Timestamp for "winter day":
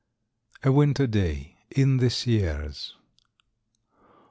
0.71-1.59